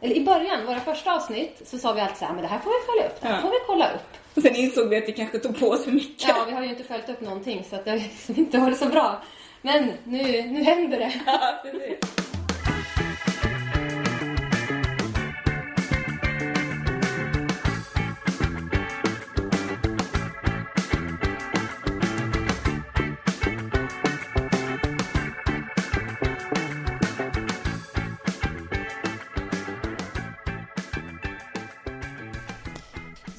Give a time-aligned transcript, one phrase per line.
[0.00, 2.58] eller i början, våra första avsnitt, så sa vi alltid så här, men det här
[2.58, 3.40] får vi följa upp, det här Ja.
[3.42, 4.16] får vi kolla upp.
[4.36, 6.28] Och sen insåg vi att vi kanske tog på oss för mycket.
[6.28, 8.78] Ja, vi har ju inte följt upp någonting så att det har liksom inte varit
[8.78, 9.22] så bra.
[9.62, 11.12] Men nu, nu händer det.
[11.26, 12.27] Ja, precis.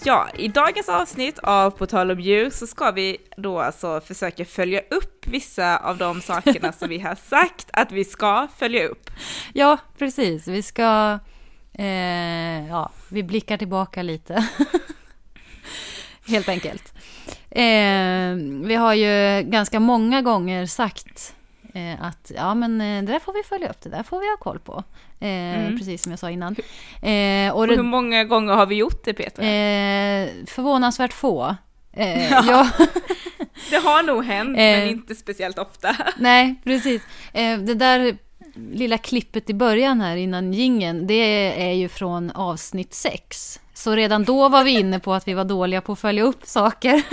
[0.10, 4.46] Ja, i dagens avsnitt av På tal om djur så ska vi då alltså försöka
[4.46, 9.10] följa upp vissa av de sakerna som vi har sagt att vi ska följa upp.
[9.54, 10.48] Ja, precis.
[10.48, 11.20] Vi ska...
[11.74, 14.48] Eh, ja, vi blickar tillbaka lite.
[16.28, 16.94] Helt enkelt.
[17.52, 18.36] Eh,
[18.68, 21.36] vi har ju ganska många gånger sagt
[21.74, 24.30] eh, att ja, men eh, det där får vi följa upp, det där får vi
[24.30, 24.84] ha koll på.
[25.26, 26.56] Eh, Precis som jag sa innan.
[27.02, 29.44] Eh, och Och hur många gånger har vi gjort det Petra?
[29.46, 31.56] eh, förvånansvärt få.
[31.94, 32.70] Eh, ja.
[33.70, 35.96] det har nog hänt, men inte speciellt ofta.
[36.18, 37.02] Nej, precis.
[37.66, 38.18] Det där
[38.74, 41.14] lilla klippet i början här innan gingen, det
[41.70, 43.60] är ju från avsnitt sex.
[43.74, 46.46] Så redan då var vi inne på att vi var dåliga på att följa upp
[46.46, 47.04] saker.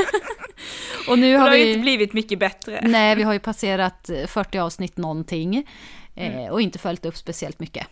[1.09, 1.83] Och nu Det har har ju inte vi...
[1.83, 2.81] blivit mycket bättre.
[2.83, 5.57] Nej, vi har ju passerat 40 avsnitt någonting.
[5.57, 5.63] eh,
[6.17, 6.53] Mm.
[6.53, 7.87] Och inte följt upp speciellt mycket.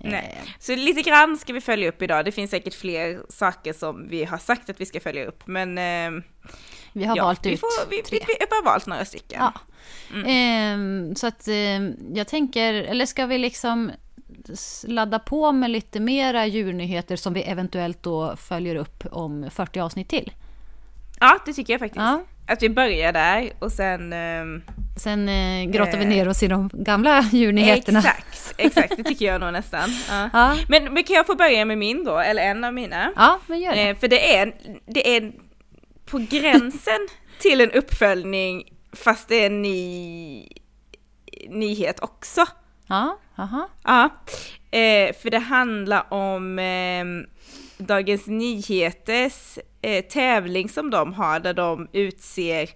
[0.00, 0.40] Nej.
[0.58, 2.24] Så lite grann ska vi följa upp idag.
[2.24, 5.78] Det finns säkert fler saker som vi har sagt att vi ska följa upp, men
[5.78, 6.22] eh,
[6.96, 8.18] Vi har ja, valt vi, ut får, vi, vi, tre.
[8.28, 9.40] vi har valt några stycken.
[9.42, 9.52] Ja.
[10.26, 11.80] Ehm, så att eh,
[12.14, 13.90] jag tänker, eller ska vi liksom
[14.86, 20.08] ladda på med lite mera djurnyheter som vi eventuellt då följer upp om 40 avsnitt
[20.08, 20.32] till?
[21.20, 22.00] Ja, det tycker jag faktiskt.
[22.00, 22.22] Ja.
[22.46, 24.12] Att vi börjar där och sen...
[24.12, 24.62] ehm,
[24.98, 26.08] Sen eh, grottar vi Eh.
[26.08, 27.98] ner oss i de gamla djurnyheterna.
[27.98, 29.90] Exakt, exakt, det tycker jag nog nästan.
[30.10, 30.30] Ja.
[30.32, 30.56] Ja.
[30.68, 33.12] Men, men kan jag få börja med min då, eller en av mina?
[33.16, 33.88] Ja, men gör det.
[33.88, 34.54] Eh, för det är,
[34.86, 35.32] det är
[36.04, 40.48] på gränsen till en uppföljning, fast det är en ny
[41.48, 42.46] nyhet också.
[42.86, 43.68] Ja, aha.
[43.84, 44.04] Ja,
[44.78, 47.04] eh, för det handlar om eh,
[47.84, 52.70] Dagens Nyheters eh, tävling som de har, där de utser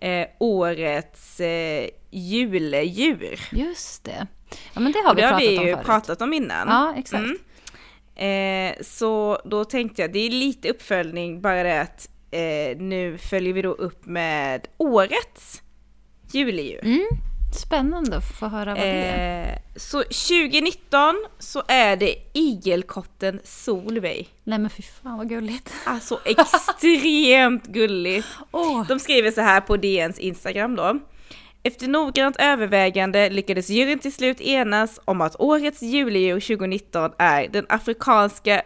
[0.00, 1.40] eh, årets
[2.10, 3.40] juledjur.
[3.52, 4.26] Just det.
[4.74, 5.86] Ja, men det har vi det har pratat vi om ju förut.
[5.86, 6.68] pratat om innan.
[6.68, 7.24] Ja, exakt.
[8.14, 13.52] Eh, så då tänkte jag, det är lite uppföljning, bara det att eh, nu följer
[13.52, 15.62] vi då upp med årets
[16.32, 16.84] juledjur.
[16.84, 17.06] Mm.
[17.52, 19.52] Spännande att få höra vad det är.
[19.52, 24.28] Eh, så 2019 så är det igelkotten Solveig.
[24.44, 25.74] Nej men fy fan vad gulligt.
[25.84, 28.28] Alltså extremt gulligt.
[28.50, 28.86] Åh.
[28.88, 30.98] De skriver så här på DNs Instagram då.
[31.62, 37.66] Efter noggrant övervägande lyckades juryn till slut enas om att årets juledjur 2019 är den
[37.68, 38.62] afrikanska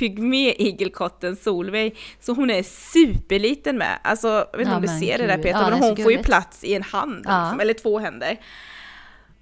[0.00, 1.96] pygméigelkotten Solveig.
[2.20, 3.98] Så hon är superliten med.
[4.04, 5.44] Alltså, jag vet inte Ja, om du ser det där gud.
[5.44, 7.42] Peter, Ja, men hon får ju plats i en hand, Ja.
[7.44, 8.36] liksom, eller två händer.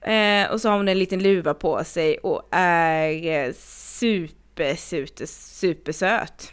[0.00, 5.26] Eh, och så har hon en liten luva på sig och är eh, super, super,
[5.26, 6.52] supersöt.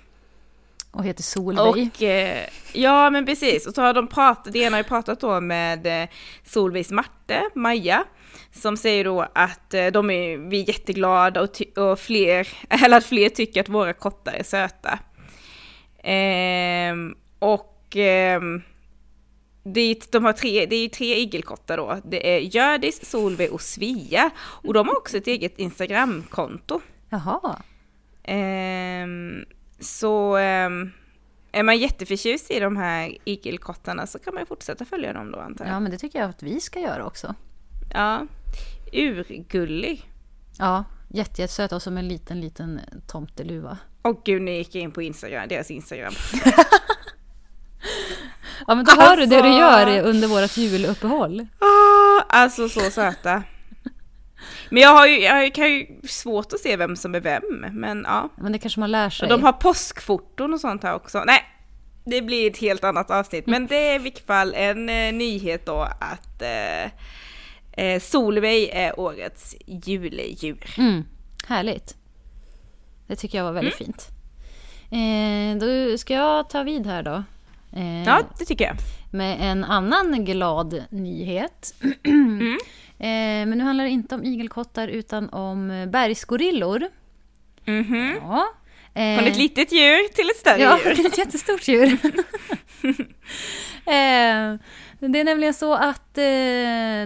[0.92, 1.90] Och heter Solveig.
[1.92, 5.20] Och eh, ja men precis, och så har de pratat, det ena har ju pratat
[5.20, 6.10] då med eh,
[6.46, 8.04] Solveigs Marte, Maja,
[8.56, 12.48] som säger då att eh, de är, vi är jätteglada och, och fler,
[12.84, 15.00] eller att fler tycker att våra kottar är söta.
[16.04, 18.62] Ehm, och ehm,
[19.64, 21.98] det är, de har tre, det är ju tre igelkottar då.
[22.04, 24.30] Det är Hjördis, Solveig och Svea.
[24.38, 26.82] Och de har också ett eget Instagramkonto.
[27.10, 27.62] Jaha.
[28.24, 29.46] Ehm,
[29.80, 30.92] så ehm,
[31.52, 35.40] är man jätteförtjust i de här igelkottarna så kan man ju fortsätta följa dem då
[35.40, 35.74] antar jag.
[35.74, 37.36] Ja men det tycker jag att vi ska göra också.
[37.96, 38.26] Ja.
[38.94, 40.10] Urgullig.
[40.60, 43.78] Ja, jätte- jättesöta och som en liten, liten tomteluva.
[44.02, 46.14] Och gud, nu gick jag in på Instagram, deras Instagram.
[48.68, 49.92] Ja men då hör du det du Alltså.
[49.94, 51.48] gör under vårt juluppehåll.
[51.60, 53.44] Ah, alltså så söta.
[54.70, 58.04] Men jag har ju, jag kan ju svårt att se vem som är vem, men
[58.08, 58.30] ja.
[58.38, 59.26] Men det kanske man lär sig.
[59.26, 61.24] Och de har påskfoton och sånt här också.
[61.26, 61.44] Nej,
[62.06, 63.48] det blir ett helt annat avsnitt.
[63.48, 66.92] Men det är i vilket fall en eh, nyhet då att eh,
[67.78, 70.76] eh, Solveig är årets juledjur.
[70.78, 71.06] Mm,
[71.48, 71.96] härligt.
[73.08, 73.86] Det tycker jag var väldigt Mm.
[73.94, 74.08] fint.
[74.92, 77.24] Eh, då ska jag ta vid här då.
[77.80, 78.76] Eh, Ja, det tycker jag.
[79.12, 81.76] Med en annan glad nyhet.
[82.04, 82.58] Mm.
[83.00, 86.84] eh, men nu handlar det inte om igelkottar utan om bergsgorillor.
[87.66, 88.18] Mhm.
[88.22, 88.46] Ja.
[88.96, 90.96] Eh, Från ett litet djur till ett större Ja, djur.
[90.96, 91.86] till ett jättestort djur.
[93.86, 94.56] eh,
[95.00, 96.24] det är nämligen så att eh,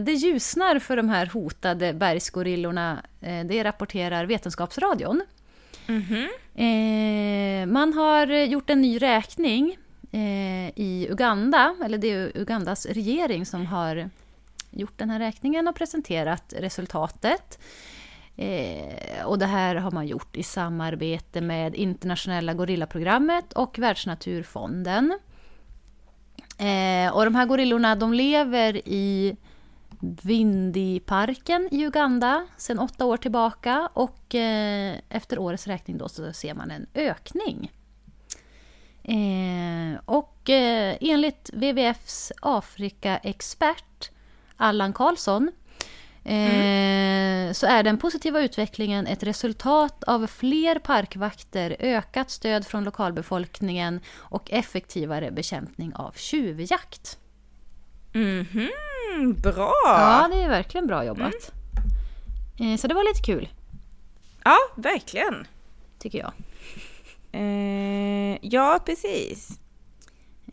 [0.06, 3.04] det ljusnar för de här hotade bergsgorillorna.
[3.22, 5.22] Eh, det rapporterar Vetenskapsradion.
[5.88, 6.30] Mhm.
[6.56, 9.78] Eh, man har gjort en ny räkning
[10.12, 14.10] eh, i Uganda, eller det är Ugandas regering som har
[14.72, 17.60] gjort den här räkningen och presenterat resultatet.
[18.40, 25.20] Eh, och det här har man gjort i samarbete med Internationella gorillaprogrammet och Världsnaturfonden.
[26.58, 29.38] Eh, och de här gorillorna de lever i
[30.24, 36.54] Vindiparken i Uganda sedan åtta år tillbaka och eh, efter årets räkning då så ser
[36.54, 37.72] man en ökning.
[39.04, 44.12] Eh, och eh, enligt WWFs Afrika-expert
[44.58, 45.52] Allan Karlsson
[46.24, 54.00] eh, så är den positiva utvecklingen ett resultat av fler parkvakter, ökat stöd från lokalbefolkningen
[54.18, 57.18] och effektivare bekämpning av tjuvjakt.
[58.14, 58.70] Mhm,
[59.44, 59.74] bra!
[59.86, 61.52] Ja, det är verkligen bra jobbat.
[62.60, 63.50] Eh, Så det var lite kul,
[64.44, 65.48] Ja, verkligen.
[66.00, 66.32] tycker jag.
[67.32, 69.50] Eh, ja, precis.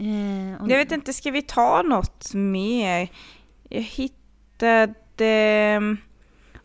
[0.01, 3.09] Eh, och- Jag vet inte, ska vi ta något mer?
[3.69, 5.97] Jag hittade ehm,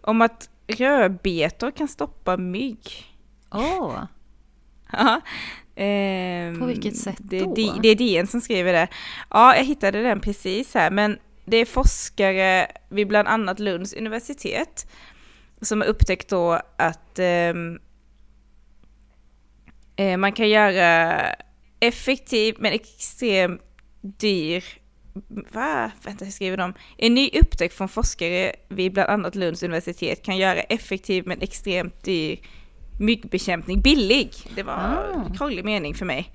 [0.02, 3.16] om att rödbetor kan stoppa mygg.
[3.52, 4.04] Åh,
[4.92, 5.22] Ja.
[5.76, 7.54] Ehm, På vilket sätt det, då?
[7.54, 8.88] Det, det är DN som skriver det.
[9.30, 14.88] Ja, jag hittade den precis här, men det är forskare vid bland annat Lunds universitet
[15.62, 17.80] som har upptäckt då att ehm,
[19.96, 21.16] eh, man kan göra
[21.80, 23.62] effektiv men extremt
[24.02, 24.64] dyr
[25.52, 25.92] Va?
[26.04, 26.74] Vänta, hur skriver de?
[26.98, 32.04] En ny upptäckt från forskare vid bland annat Lunds universitet kan göra effektiv men extremt
[32.04, 32.40] dyr
[33.00, 34.34] myggbekämpning billig.
[34.56, 35.24] Det var Ah.
[35.28, 36.32] en krånglig mening för mig.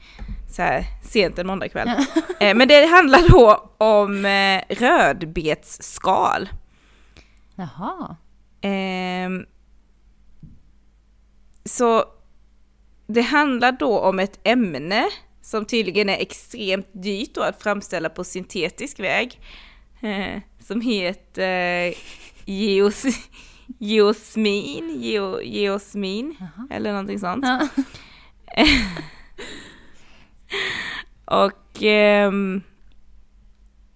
[0.50, 1.88] Så här sent en måndagkväll.
[2.40, 6.49] eh, men det handlar då om eh, rödbetsskal.
[7.55, 8.17] jaha.
[8.61, 9.46] Ehm,
[11.64, 12.05] så
[13.06, 15.05] det handlar då om ett ämne
[15.47, 19.41] som tydligen är extremt dyrt då att framställa på syntetisk väg.
[20.01, 21.95] Eh, som heter
[22.45, 23.05] geos,
[23.79, 26.37] geosmin, geo, geosmin
[26.71, 27.45] eller någonting sånt.
[27.45, 27.69] Ja.
[31.43, 32.63] Och ehm,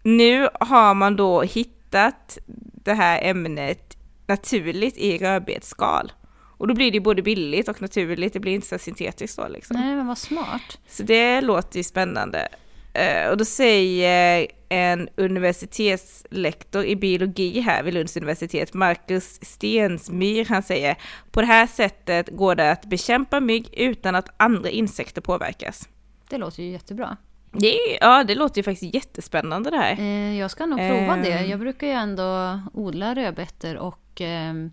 [0.03, 2.39] nu har man då hittat
[2.85, 6.13] det här ämnet naturligt i rödbetsskal.
[6.61, 9.49] Och då blir det ju både billigt och naturligt, det blir inte så syntetiskt då
[9.49, 9.77] liksom.
[9.77, 10.79] Nej, men vad smart.
[10.89, 12.49] Så det låter ju spännande.
[12.93, 20.63] Eh, och då säger en universitetslektor i biologi här vid Lunds universitet, Marcus Stensmyr, han
[20.63, 20.97] säger
[21.31, 25.89] på det här sättet går det att bekämpa mygg utan att andra insekter påverkas.
[26.29, 27.17] Det låter ju jättebra.
[27.53, 29.99] Det ja, det låter ju faktiskt jättespännande det här.
[29.99, 31.33] Eh, jag ska nog prova det.
[31.33, 31.51] Ehm.
[31.51, 34.71] Jag brukar ju ändå odla rödbetor och ehm,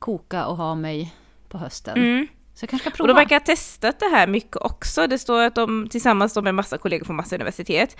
[0.00, 1.14] koka och ha mig
[1.48, 1.98] på hösten.
[1.98, 2.26] Mm.
[2.54, 3.20] Så jag kanske ska Och de prova.
[3.20, 5.06] verkar ha testat det här mycket också.
[5.06, 7.96] Det står att de tillsammans med massa kollegor från massa universitet,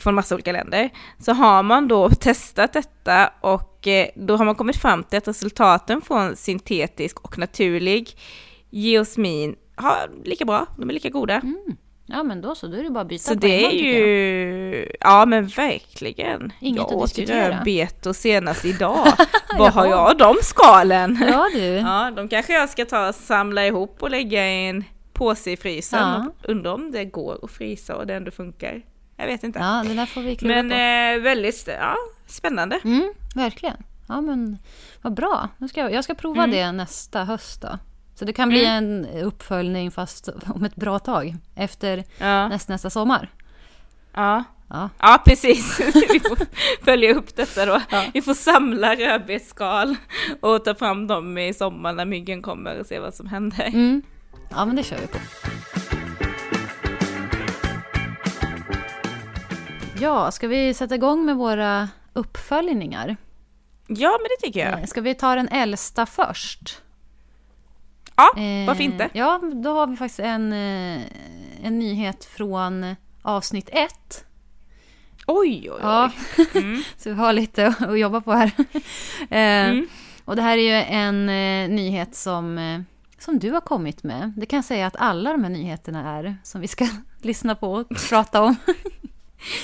[0.00, 4.54] från massa olika länder, så har man då testat detta och eh, då har man
[4.54, 8.16] kommit fram till att resultaten från syntetisk och naturlig
[8.70, 11.42] geosmin har lika bra, de är lika goda.
[12.10, 12.66] Ja, men då så.
[12.66, 16.52] Då är det bara att byta Så det är ju, ja men verkligen.
[16.60, 19.06] Inget jag att åt rödbetor senast idag.
[19.58, 21.24] Vad har jag de skalen?
[21.28, 21.60] Ja, du.
[21.76, 25.56] Ja, de kanske jag ska ta och samla ihop och lägga i en påse i
[25.56, 26.00] frysen.
[26.00, 26.26] Ja.
[26.42, 28.82] Och undra om det går att frysa och det ändå funkar.
[29.16, 29.58] Jag vet inte.
[29.58, 30.74] Ja, det där får vi klura Men på.
[30.74, 31.94] eh, väldigt ja,
[32.26, 32.80] spännande.
[32.84, 33.76] Mm, verkligen.
[34.08, 34.58] Ja, men
[35.02, 35.48] vad bra.
[35.58, 36.56] Nu ska jag, jag ska prova Mm.
[36.56, 37.78] det nästa höst då.
[38.18, 41.36] Så det kan bli en uppföljning fast om ett bra tag.
[41.54, 43.28] Efter Ja, näst, nästa sommar.
[44.14, 44.44] ja.
[44.70, 44.90] Ja.
[44.98, 45.80] ja precis.
[45.94, 46.38] Vi får
[46.84, 47.80] följa upp detta då.
[48.14, 49.96] Vi får samla rödbetsskal
[50.40, 53.66] och ta fram dem i sommar när myggen kommer och se vad som händer.
[53.66, 54.02] Mm.
[54.50, 55.18] Ja, men det kör vi på.
[60.00, 63.16] Ja, ska vi sätta igång med våra uppföljningar?
[63.86, 64.78] Ja, men det tycker jag.
[64.80, 66.82] Eh, Ska vi ta den äldsta först?
[68.18, 69.08] Ja, Eh, varför inte?
[69.12, 71.02] Ja, då har vi faktiskt en, eh,
[71.62, 74.24] en nyhet från avsnitt ett.
[75.26, 75.78] Oj, oj, oj.
[75.82, 76.10] Ja,
[76.54, 76.82] Mm.
[76.96, 78.50] så vi har lite att jobba på här.
[79.30, 79.88] Eh, Mm.
[80.24, 82.80] Och det här är ju en eh, nyhet som, eh,
[83.18, 84.32] som du har kommit med.
[84.36, 86.86] Det kan jag säga att alla de här nyheterna är som vi ska
[87.22, 88.56] lyssna på och prata om.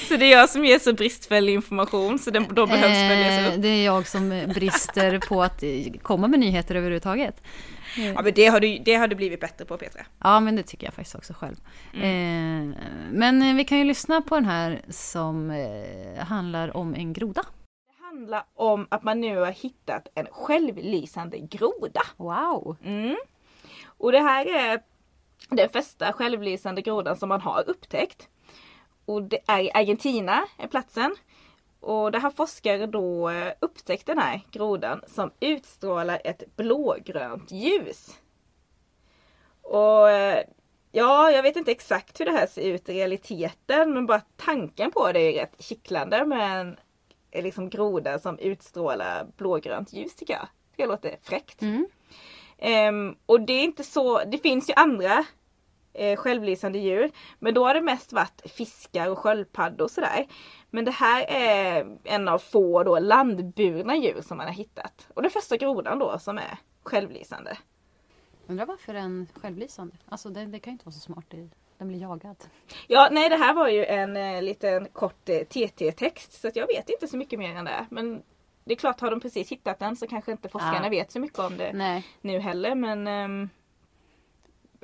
[0.09, 3.63] Så det är jag som ger så bristfällig information så den, då behövs följas upp.
[3.63, 5.63] Det är jag som brister på att
[6.03, 7.43] komma med nyheter överhuvudtaget.
[7.97, 10.07] Ja men det har, du, det har du blivit bättre på Petra.
[10.19, 11.57] Ja, men det tycker jag faktiskt också själv.
[11.95, 12.79] Eh,
[13.11, 17.43] men eh, vi kan ju lyssna på den här som eh, handlar om en groda.
[17.87, 22.03] Det handlar om att man nu har hittat en självlysande groda.
[22.17, 22.77] Wow!
[22.85, 23.17] Mm.
[23.85, 24.83] Och det här är
[25.49, 28.29] den första självlysande grodan som man har upptäckt.
[29.05, 31.15] Och det är i Argentina, är platsen.
[31.85, 38.19] Och där har forskare då eh, upptäckt den här grodan som utstrålar ett blågrönt ljus.
[39.63, 40.45] Och eh,
[40.93, 44.91] ja, jag vet inte exakt hur det här ser ut i realiteten men bara tanken
[44.91, 46.77] på det är rätt kittlande med en
[47.31, 50.49] eh, liksom groda som utstrålar blågrönt ljus tycker jag.
[50.77, 51.63] Det låter fräckt.
[51.63, 51.87] Mm.
[52.59, 55.25] Ehm, och det är inte så, det finns ju andra
[55.95, 57.11] eh, självlysande djur.
[57.39, 60.27] Men då har det mest varit fiskar och sköldpaddor och sådär.
[60.71, 65.09] Men det här är en av få då landburna djur som man har hittat.
[65.15, 67.57] Och den första grodan då som är självlysande.
[68.47, 69.97] Undrar varför den självlysande?
[70.09, 71.25] Alltså det, det kan ju inte vara så smart.
[71.29, 71.49] Det-
[71.79, 72.37] Den blir jagad.
[72.87, 76.89] Ja, nej det här var ju en eh, liten kort eh, TT-text så jag vet
[76.91, 77.87] inte så mycket mer än det.
[77.91, 78.23] Men
[78.65, 80.91] det är klart, har de precis hittat den så kanske inte forskarna Ja.
[80.91, 82.07] vet så mycket om det Nej.
[82.21, 82.75] nu heller.
[82.75, 83.51] Men ehm,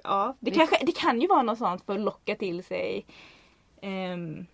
[0.05, 3.07] ja, det, kanske, det kan ju vara något sånt för att locka till sig
[3.83, 4.47] um,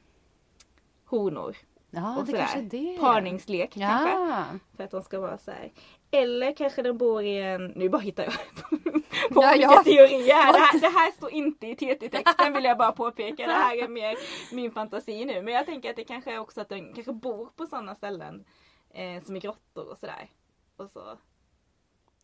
[1.04, 1.56] honor.
[1.90, 2.38] Ja, och det sådär.
[2.38, 2.98] kanske är det.
[3.00, 4.10] Parningslek kanske.
[4.10, 4.44] Ja.
[4.76, 5.72] För att de ska vara så här.
[6.10, 8.32] Eller kanske den bor i en, nu bara hittar jag
[9.34, 9.82] på Ja, olika ja.
[9.84, 10.52] teorier.
[10.52, 13.46] Det, här, det här står inte i TT-texten vill jag bara påpeka.
[13.46, 14.16] Det här är mer
[14.52, 15.42] min fantasi nu.
[15.42, 18.44] Men jag tänker att det kanske är också att den kanske bor på sådana ställen
[18.90, 20.30] eh, som i grottor och sådär.
[20.76, 21.18] Och så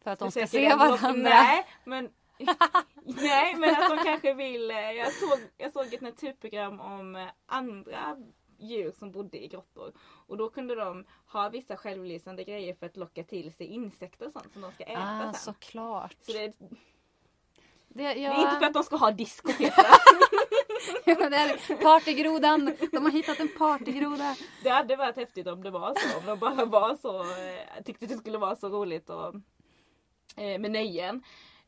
[0.05, 1.31] För att de ska se varandra.
[1.31, 2.09] Nej, men
[3.05, 7.27] Nej men att de kanske vill, eh, jag såg, jag såg ett naturprogram om eh,
[7.47, 8.17] andra
[8.59, 9.93] djur som bodde i grottor.
[10.27, 14.33] Och då kunde de ha vissa självlysande grejer för att locka till sig insekter och
[14.33, 15.35] sånt som de ska äta Ah, sen.
[15.35, 16.17] såklart.
[16.21, 16.53] Så det,
[17.89, 19.53] Det, det är inte för att de ska ha disco
[21.83, 22.77] partygrodan.
[22.93, 24.37] De har hittat en partygroda.
[24.63, 26.19] Det hade varit häftigt om det var så.
[26.19, 29.35] Om de bara var så, eh, tyckte det skulle vara så roligt och,
[30.37, 31.23] med nöjen.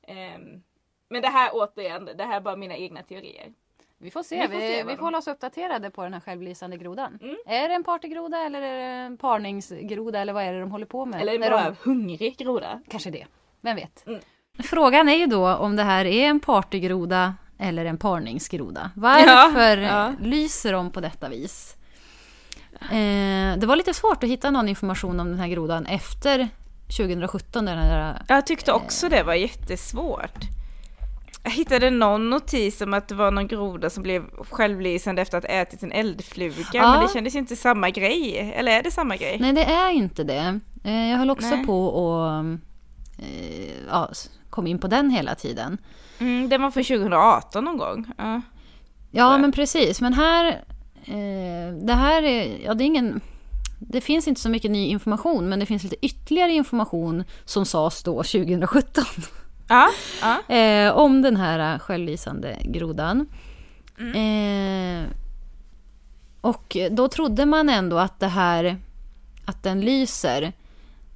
[0.07, 0.63] Ehm,
[1.11, 3.53] men det här återigen, det här är bara mina egna teorier.
[3.99, 4.41] Vi får se.
[4.47, 7.19] Vi får se vi får hålla oss uppdaterade på den här självlysande grodan.
[7.23, 7.37] Mm.
[7.47, 10.87] Är det en partygroda eller är det en parningsgroda eller vad är det de håller
[10.87, 11.21] på med?
[11.21, 11.77] Eller När bara de...
[11.83, 12.81] hungrig groda.
[12.91, 13.27] Kanske det.
[13.61, 14.07] Vem vet?
[14.07, 14.21] Mm.
[14.65, 18.91] Frågan är ju då om det här är en partygroda eller en parningsgroda.
[18.97, 20.13] Varför Ja, ja.
[20.21, 21.77] lyser de på detta vis?
[22.81, 26.49] Eh, det var lite svårt att hitta någon information om den här grodan efter
[26.87, 27.65] 2017.
[27.65, 30.39] Den här, Jag tyckte också det var jättesvårt.
[31.43, 35.45] Jag hittade någon notis om att det var någon groda som blev självlysande efter att
[35.45, 36.65] ha ätit en eldfluga.
[36.73, 36.93] Ja.
[36.93, 38.53] Men det kändes ju inte samma grej.
[38.57, 39.39] Eller är det samma grej?
[39.41, 40.61] nej, det är inte det.
[40.85, 41.67] Eh, jag höll också Nej.
[41.67, 42.45] på och
[43.19, 44.11] eh, ja,
[44.51, 45.79] kom in på den hela tiden.
[46.19, 48.07] Mm, den var från 2018 någon gång.
[48.19, 48.41] Ja.
[49.11, 50.01] Ja, men precis.
[50.01, 50.47] Men här...
[51.05, 52.59] Eh, det här är...
[52.65, 53.21] Ja, det är ingen...
[53.89, 58.03] Det finns inte så mycket ny information, men det finns lite ytterligare information som sades
[58.03, 59.05] då 2017
[59.69, 60.55] Ja, ja.
[60.55, 63.27] eh, om den här självlysande grodan.
[63.99, 65.09] Eh,
[66.41, 68.77] och då trodde man ändå att det här,
[69.45, 70.53] att den lyser,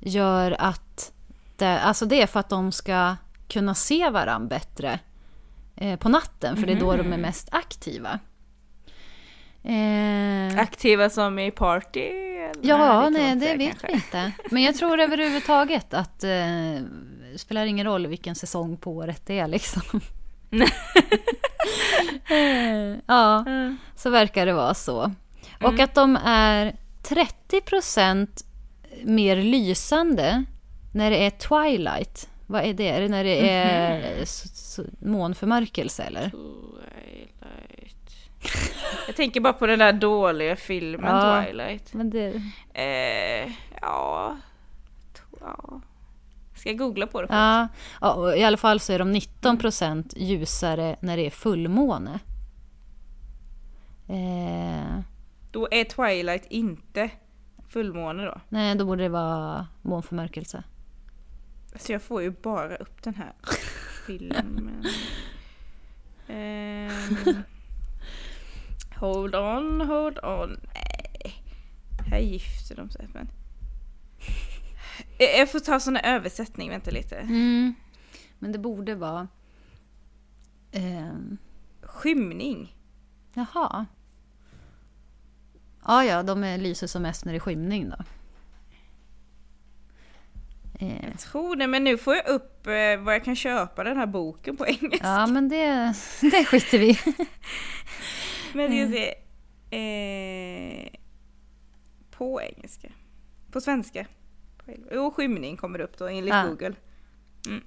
[0.00, 1.12] gör att
[1.56, 3.16] det, alltså det är för att de ska
[3.48, 4.98] kunna se varandra bättre
[5.76, 8.18] eh, på natten, för det är då de är mest aktiva.
[9.68, 12.08] Eh, Aktiva som i party?
[12.62, 14.32] Ja, man nej, det vet vi inte.
[14.50, 16.28] Men jag tror överhuvudtaget att eh,
[17.32, 20.00] det spelar ingen roll vilken säsong på året det är liksom.
[22.30, 23.76] Eh, ja, Mm.
[23.96, 25.12] så verkar det vara så.
[25.62, 28.26] Och att de är 30%
[29.02, 30.44] mer lysande
[30.94, 32.28] när det är twilight.
[32.46, 32.88] Vad är det?
[32.88, 36.30] Är det när det är s- månförmörkelse eller?
[36.30, 37.96] Twilight.
[39.08, 41.44] Jag tänker bara på den där dåliga filmen Ja.
[41.44, 41.94] Twilight.
[41.94, 42.42] Men det,
[42.74, 44.36] Eh, ja.
[45.40, 45.80] Ja.
[46.54, 47.34] Ska jag googla på det först?
[47.34, 47.68] ja,
[48.00, 52.18] ja, i alla fall så är de 19% ljusare när det är fullmåne.
[54.08, 55.00] Eh,
[55.50, 57.10] Då är Twilight inte
[57.68, 58.40] fullmåne då.
[58.48, 60.62] nej, då borde det vara månförmörkelse.
[61.76, 63.32] Så jag får ju bara upp den här
[64.06, 64.84] filmen.
[66.28, 67.16] Ehm,
[69.00, 70.60] hold on, hold on.
[70.74, 71.34] Nej.
[72.10, 73.08] Här gifter de sig.
[73.14, 73.28] Men...
[75.18, 77.16] Eh, Jag får ta sån här översättning, vänta lite.
[77.16, 77.74] Mm.
[78.38, 79.28] Men det borde vara...
[80.72, 81.38] ehm,
[81.82, 82.76] Skymning.
[83.34, 83.86] Jaha.
[85.86, 87.96] Ja, ja, de är lyser som mest när det är skymning då.
[90.80, 93.96] Eh, Jag tror det, men nu får jag upp eh, vad jag kan köpa den
[93.96, 95.06] här boken på engelska.
[95.08, 96.98] ja, men det, det skiter vi.
[98.52, 99.14] Men det
[99.70, 100.88] är eh,
[102.10, 102.88] på engelska.
[103.52, 104.06] På svenska.
[104.92, 106.44] Jo, skymning kommer upp då enligt Ja.
[106.48, 106.74] Google.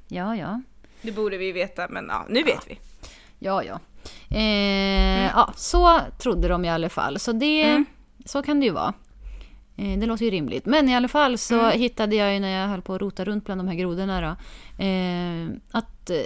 [0.08, 0.62] Ja, ja.
[1.02, 2.80] Det borde vi veta, men ja, nu vet vi.
[3.40, 3.80] Ja, ja.
[4.30, 7.20] Eh, ja, så trodde de i alla fall.
[7.20, 7.86] Så det, Mm.
[8.26, 8.94] så kan det ju vara.
[9.78, 10.66] Eh, det låter ju rimligt.
[10.66, 11.80] Men i alla fall så Mm.
[11.80, 14.28] hittade jag ju när jag höll på att rota runt bland de här grodorna då.
[14.84, 16.18] Eh, att eh,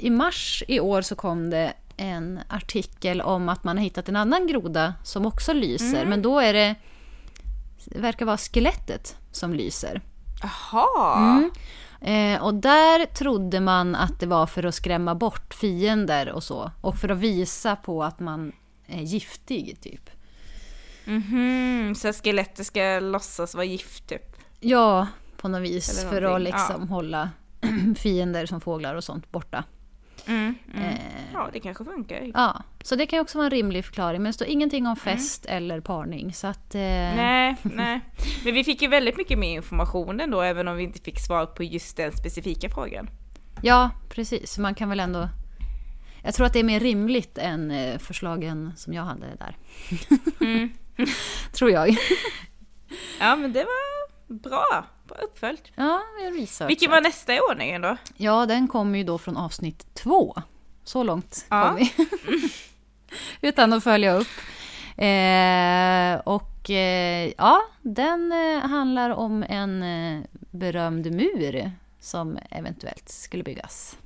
[0.00, 4.16] i mars i år så kom det en artikel om att man har hittat en
[4.16, 5.96] annan groda som också lyser.
[5.96, 6.08] Mm.
[6.08, 6.74] Men då är det,
[7.84, 10.00] det verkar vara skelettet som lyser.
[10.42, 11.18] Jaha!
[11.18, 11.50] Mm.
[12.00, 16.70] Eh, och där trodde man att det var för att skrämma bort fiender och så.
[16.80, 18.52] Och för att visa på att man
[18.86, 20.10] är giftig, typ.
[21.04, 24.36] Mhm, så skelettet ska låtsas vara gift typ.
[24.60, 26.04] Ja, på något vis.
[26.04, 27.30] För att liksom hålla
[27.96, 29.64] fiender som fåglar och sånt borta.
[30.30, 30.84] Mm, mm.
[30.88, 30.98] Eh,
[31.32, 32.30] Ja, det kanske funkar.
[32.34, 34.22] ja, så det kan också vara en rimlig förklaring.
[34.22, 36.34] Men det står ingenting om fest eller parning.
[36.34, 36.74] Så att...
[36.74, 38.00] Eh, Nej, nej.
[38.44, 41.46] Men vi fick ju väldigt mycket mer information ändå, även om vi inte fick svar
[41.46, 43.10] på just den specifika frågan.
[43.62, 44.58] Ja, precis.
[44.58, 45.28] Man kan väl ändå...
[46.22, 49.56] Jag tror att det är mer rimligt än eh, förslagen som jag hade där.
[50.40, 50.70] Mm.
[51.52, 51.96] tror jag.
[53.20, 54.84] Ja, men det var bra.
[55.18, 55.72] Uppföljt.
[55.74, 56.66] Ja, jag researchar.
[56.68, 57.96] Vilken var nästa i ordningen då?
[58.16, 60.34] Ja, den kommer ju då från avsnitt två.
[60.84, 61.68] Så långt Ja.
[61.68, 61.92] kom vi.
[63.48, 64.28] Utan att följa upp.
[64.96, 73.42] Eh, och eh, ja, den eh, handlar om en eh, berömd mur som eventuellt skulle
[73.42, 73.96] byggas.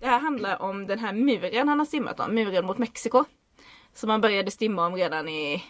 [0.00, 3.24] Det här handlar om den här muren han har simmat om, muren mot Mexiko.
[3.94, 5.64] Som han började simma om redan i...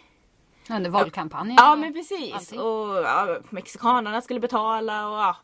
[0.70, 1.56] Under valkampanjen.
[1.60, 2.34] Ja men precis!
[2.34, 2.60] allting.
[2.60, 5.36] Och ja, mexikanerna skulle betala och ja,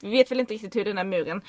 [0.00, 1.42] Vi vet väl inte riktigt hur den här muren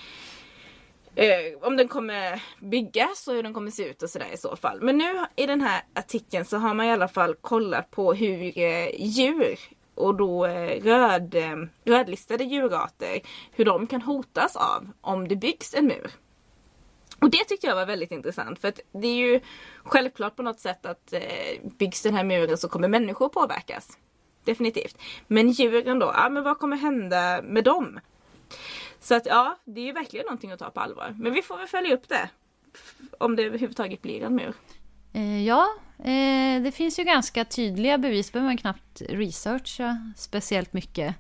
[1.16, 1.28] eh,
[1.62, 4.82] om den kommer byggas och hur den kommer se ut och sådär i så fall.
[4.82, 8.58] Men nu i den här artikeln så har man i alla fall kollat på hur
[8.60, 9.60] eh, djur
[9.96, 13.22] och då eh, röd, eh, rödlistade djurarter,
[13.52, 16.12] hur de kan hotas av om det byggs en mur.
[17.20, 19.40] Och det tyckte jag var väldigt intressant för att det är ju
[19.84, 21.22] självklart på något sätt att eh,
[21.78, 23.98] byggs den här muren så kommer människor påverkas.
[24.44, 24.98] Definitivt.
[25.28, 28.00] Men djuren då, ja men vad kommer hända med dem?
[29.00, 31.16] Så att ja, det är ju verkligen någonting att ta på allvar.
[31.20, 32.30] Men vi får väl följa upp det.
[33.20, 34.54] Om det överhuvudtaget blir en mur.
[35.14, 35.68] Eh, ja,
[36.00, 38.32] eh, det finns ju ganska tydliga bevis.
[38.32, 41.16] behöver man knappt researcha speciellt mycket.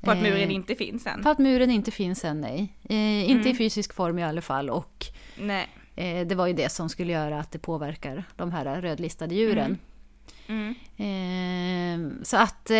[0.00, 1.22] På att muren Eh, inte finns än.
[1.22, 2.72] För att muren inte finns än, nej.
[2.88, 4.70] Eh, inte i fysisk form i alla fall.
[4.70, 5.04] Och
[5.36, 5.68] Nej.
[5.96, 9.78] Eh, det var ju det som skulle göra att det påverkar de här rödlistade djuren.
[10.48, 10.74] Mm.
[10.96, 12.76] Eh, så att eh,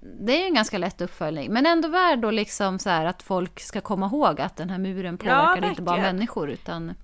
[0.00, 1.52] det är ju en ganska lätt uppföljning.
[1.52, 4.78] Men ändå värd då liksom så här att folk ska komma ihåg att den här
[4.78, 6.94] muren påverkar inte bara människor utan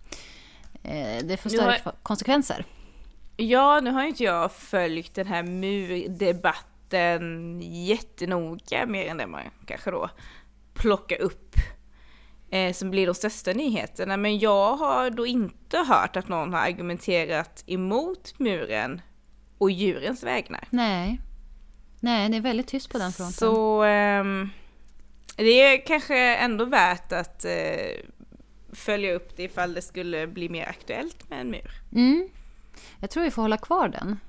[1.22, 2.64] det får större har- konsekvenser.
[3.36, 9.90] Ja, nu har inte jag följt den här murdebatten jättenoga mer än det man kanske
[9.90, 10.10] då
[10.74, 11.54] plockar upp
[12.50, 14.16] eh, som blir de största nyheterna.
[14.16, 19.00] Men jag har då inte hört att någon har argumenterat emot muren
[19.58, 20.68] och djurens vägnar.
[20.70, 21.20] Nej.
[22.00, 23.32] Nej, det är väldigt tyst på den fronten.
[23.32, 24.50] Så ehm,
[25.36, 27.50] det är kanske ändå värt att eh,
[28.72, 31.70] följa upp det ifall det skulle bli mer aktuellt med en mur.
[31.92, 32.28] Mm.
[33.00, 34.20] Jag tror vi får hålla kvar den.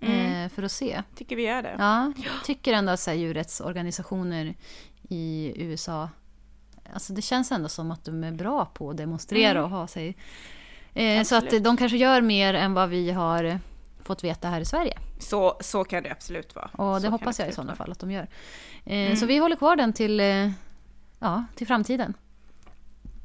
[0.00, 0.44] Mm.
[0.44, 1.02] Eh, för att se.
[1.14, 1.76] Tycker vi gör det.
[1.78, 4.54] Ja, jag tycker ändå att så här, djurrättsorganisationer
[5.08, 6.08] i USA...
[6.94, 10.16] Alltså det känns ändå som att de är bra på att demonstrera och ha sig...
[10.94, 13.58] Eh, så att de kanske gör mer än vad vi har
[14.02, 14.98] fått veta här i Sverige.
[15.18, 16.70] Så, så kan det absolut vara.
[16.72, 18.28] Och det Så hoppas jag i sådana fall att de gör.
[18.84, 20.50] Eh, Så vi håller kvar den till, eh,
[21.18, 22.14] ja, till framtiden.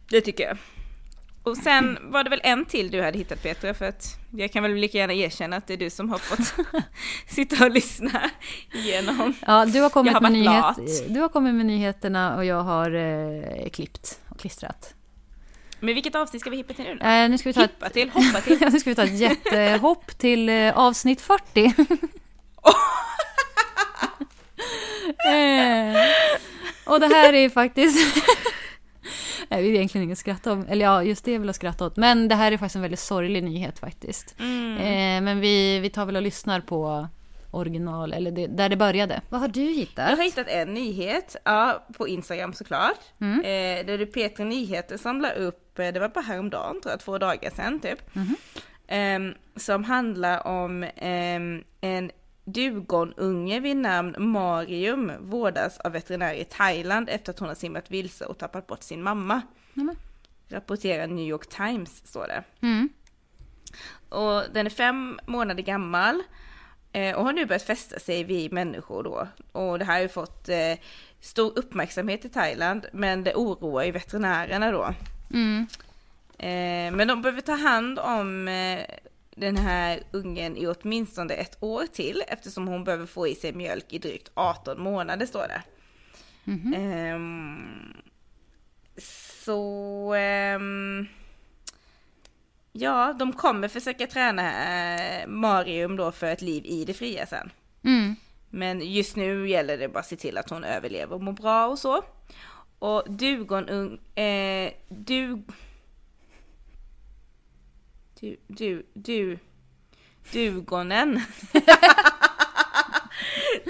[0.09, 0.57] Det tycker jag.
[1.45, 4.63] Och sen var det väl en till du hade hittat Petra för att jag kan
[4.63, 6.67] väl lika gärna erkänna att det är du som har fått
[7.27, 8.29] sitta och lyssna
[8.73, 9.33] igenom.
[9.47, 12.95] Ja, du har kommit, har med, nyhet, du har kommit med nyheterna och jag har
[12.95, 14.93] eh, klippt och klistrat.
[15.79, 17.05] Men vilket avsnitt ska vi hippa till nu då?
[17.05, 18.59] Eh, nu ska vi ta ett, Hippa till, hoppa till.
[18.71, 21.65] nu ska vi ta ett jättehopp till eh, avsnitt 40.
[21.65, 21.73] eh,
[26.85, 28.17] och det här är faktiskt...
[29.49, 30.65] Jag vill egentligen inget skratta om.
[30.69, 31.97] Eller ja, just det vill jag skratta åt.
[31.97, 34.35] Men det här är faktiskt en väldigt sorglig nyhet faktiskt.
[34.39, 34.77] Mm.
[34.77, 37.07] Eh, men vi, vi tar väl och lyssnar på
[37.55, 39.21] original, eller det, där det började.
[39.29, 40.09] Vad har du hittat?
[40.09, 42.99] Jag har hittat en nyhet, ja, på Instagram såklart.
[43.21, 43.39] Mm.
[43.39, 46.99] Eh, där du Petra Nyheter som la upp, eh, det var bara häromdagen tror jag,
[46.99, 48.15] två dagar sedan typ.
[48.15, 48.35] Mhm.
[48.87, 52.11] Ehm, som handlar om ehm, en
[52.45, 58.25] dugonunge vid namn Marium vårdas av veterinär i Thailand efter att hon har simmat vilse
[58.25, 59.41] och tappat bort sin mamma.
[59.73, 59.95] Nämen.
[60.49, 62.43] Rapporterar New York Times, står det.
[62.61, 62.89] Mm.
[64.09, 66.23] Och den är fem månader gammal
[66.91, 69.27] eh, och har nu börjat fästa sig vid människor då.
[69.51, 70.73] Och det här har ju fått eh,
[71.19, 74.93] stor uppmärksamhet i Thailand, men det oroar ju veterinärerna då.
[75.33, 75.67] Mm.
[76.37, 78.85] Eh, men de behöver ta hand om eh,
[79.35, 83.93] den här ungen i åtminstone ett år till eftersom hon behöver få i sig mjölk
[83.93, 85.61] i drygt 18 månader står det.
[86.43, 86.73] Mhm.
[86.73, 87.93] Ehm,
[89.45, 91.07] så ehm,
[92.71, 97.51] ja, de kommer försöka träna eh, Marium då för ett liv i det fria sen.
[97.83, 98.15] Mm.
[98.49, 101.67] Men just nu gäller det bara att se till att hon överlever och mår bra
[101.67, 102.03] och så.
[102.79, 105.43] Och dugonung, eh, du...
[108.19, 109.39] Du, du, du,
[110.31, 111.15] dugonen.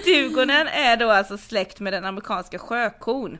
[0.06, 3.38] dugonen är då alltså släkt med den amerikanska sjökon.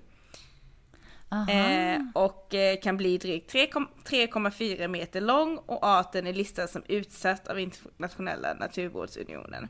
[1.50, 6.84] Eh, och eh, kan bli drygt 3,- 3,4 meter lång och arten är listad som
[6.88, 9.68] utsatt av internationella naturvårdsunionen.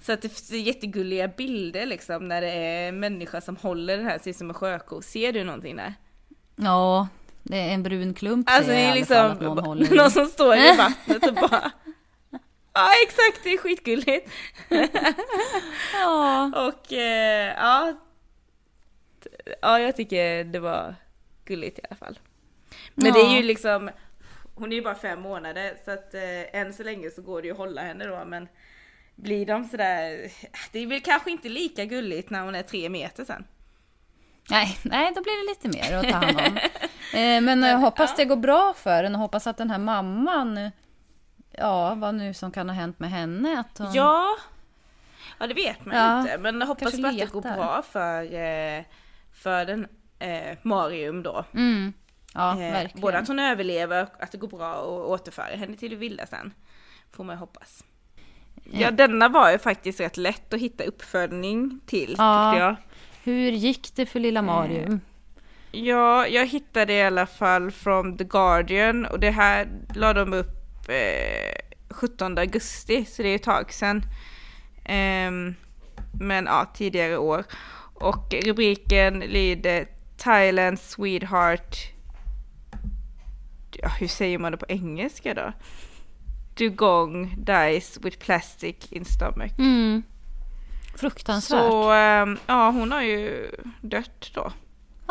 [0.00, 4.18] Så att det ser jättegulliga bilder liksom när det är människa som håller den här,
[4.18, 5.02] ser som en sjöko.
[5.02, 5.94] Ser du någonting där?
[6.56, 7.08] Ja,
[7.42, 11.26] det är en brun klump Alltså det är liksom någon någon som står i vattnet
[11.26, 11.70] och bara
[12.74, 14.30] Ja exakt, det är skitgulligt.
[15.92, 16.66] Ja.
[16.68, 17.92] Och eh, ja,
[19.62, 20.94] ja jag tycker det var
[21.44, 22.18] gulligt i alla fall.
[22.94, 23.12] Men Ja.
[23.12, 23.90] det är ju liksom,
[24.54, 27.46] hon är ju bara fem månader så att eh, än så länge så går det
[27.48, 28.48] ju att hålla henne då men
[29.14, 30.30] blir de sådär,
[30.72, 33.44] det är väl kanske inte lika gulligt när hon är tre meter sen.
[34.50, 36.58] Nej, nej, då blir det lite mer att ta hand om.
[37.14, 40.70] Eh, Men jag hoppas det går bra för henne och hoppas att den här mamman,
[41.52, 43.60] ja, vad nu som kan ha hänt med henne.
[43.60, 43.92] Att hon...
[43.92, 44.28] Ja,
[45.38, 48.82] ja det vet man Ja, inte men jag hoppas att det går bra för, eh,
[49.32, 49.86] för den
[50.18, 51.44] eh, Marium då.
[51.54, 51.92] Mm.
[52.34, 54.86] Ja, Eh, både att hon överlever och att det går bra att
[55.20, 56.54] återföra henne till det vilda sen.
[57.12, 57.84] Får man hoppas.
[58.72, 62.50] Ja, denna var ju faktiskt rätt lätt att hitta uppföljning till Ja.
[62.52, 62.76] tyckte jag.
[63.24, 65.00] Hur gick det för lilla Marium?
[65.74, 70.88] Ja, jag hittade i alla fall från The Guardian och det här la de upp
[70.88, 74.02] eh, 17 augusti, så det är ett tag sedan.
[74.84, 75.54] Ehm,
[76.20, 77.44] men ja, tidigare år.
[77.94, 81.76] Och rubriken lyder Thailand Sweetheart.
[83.72, 85.52] Ja, hur säger man det på engelska då?
[86.54, 89.58] Dugong dies with plastic in stomach.
[89.58, 90.02] Mm.
[90.96, 91.60] Fruktansvärt.
[91.60, 94.52] Så ehm, ja, hon har ju dött då.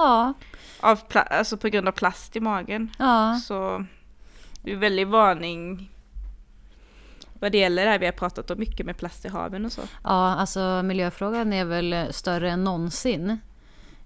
[0.01, 0.33] Ja,
[0.79, 2.91] Av alltså på grund av plast i magen.
[2.99, 3.39] ja.
[3.43, 3.85] Så
[4.61, 5.91] det är väldigt varning
[7.33, 9.71] vad det gäller det här vi har pratat om mycket med plast i haven och
[9.71, 9.81] så.
[10.03, 13.37] Ja, alltså miljöfrågan är väl större än någonsin.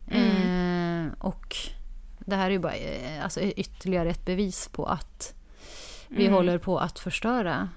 [0.08, 1.55] Eh, och
[2.19, 5.34] det här är ju bara eh, alltså, ytterligare ett bevis på att
[6.08, 7.69] vi håller på att förstöra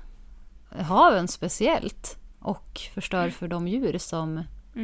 [0.80, 2.18] haven speciellt.
[2.40, 4.42] Och förstör för de djur som,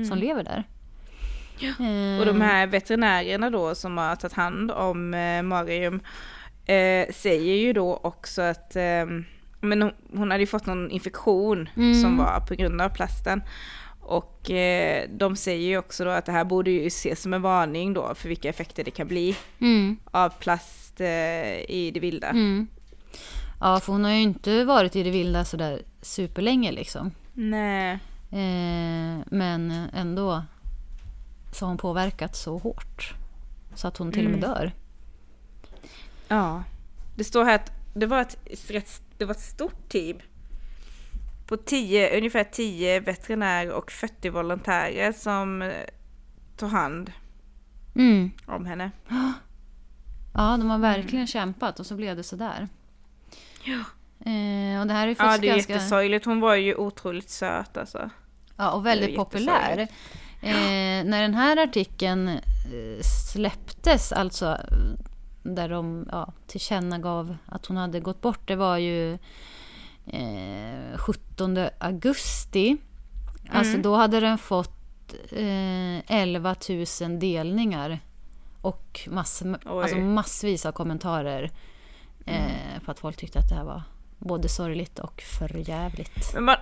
[0.09, 0.65] som lever där.
[1.63, 6.01] Eh, Och de här veterinärerna då som har tagit hand om eh, Marium
[6.67, 9.07] eh, säger ju då också att eh,
[9.61, 11.69] men hon, hon hade ju fått någon infektion
[12.03, 13.43] som var på grund av plasten.
[14.01, 17.43] Och eh, de säger ju också då att det här borde ju ses som en
[17.43, 22.29] varning då för vilka effekter det kan bli Mm, av plast eh, i det vilda.
[22.29, 22.67] mm.
[23.61, 27.11] Ja, för hon har ju inte varit i det vilda sådär superlänge liksom.
[27.33, 27.93] Nej.
[28.33, 30.43] Eh, men ändå
[31.55, 33.15] så har hon påverkat så hårt.
[33.75, 34.73] Så att hon till och med dör.
[36.29, 36.63] Ja.
[37.17, 38.37] Det står här att det var ett,
[39.19, 40.19] det var ett stort team.
[41.47, 45.73] På 10, ungefär 10 veterinärer och 40 volontärer som eh,
[46.57, 47.13] tog hand
[47.95, 48.31] Mm.
[48.47, 48.91] om henne.
[50.37, 52.69] Ja, de har verkligen kämpat och så blev det sådär.
[53.65, 53.79] Ja.
[54.31, 55.73] Eh, och det här ju fått Ja, det är ganska...
[55.73, 56.25] jättesorgligt.
[56.25, 58.11] Hon var ju otroligt söt alltså.
[58.57, 59.89] Ja, och är väldigt populär.
[60.45, 63.03] Eh, när den här artikeln eh,
[63.33, 64.59] släpptes, alltså
[65.43, 69.19] där de ja, tillkännagav att hon hade gått bort, det var ju
[70.07, 72.77] eh, 17 augusti.
[73.51, 76.57] Alltså då hade den fått eh, 11
[77.01, 77.99] 000 delningar
[78.61, 81.51] och mass, alltså massvis av kommentarer
[82.27, 83.83] eh, på att folk tyckte att det här var
[84.19, 86.35] både sorgligt och förjävligt.
[86.35, 86.57] Men man,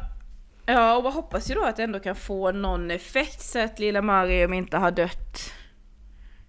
[0.66, 3.78] ja, och man hoppas ju då att det ändå kan få någon effekt så att
[3.78, 5.52] lilla Mariam inte har dött